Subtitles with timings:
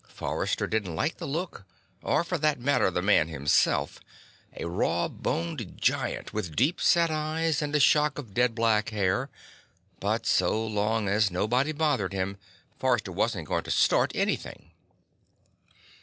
[0.09, 1.63] Forrester didn't like the look
[2.01, 3.99] or, for that matter, the man himself,
[4.57, 9.29] a raw boned giant with deep set eyes and a shock of dead black hair,
[9.99, 12.37] but so long as nobody bothered him,
[12.79, 14.71] Forrester wasn't going to start anything.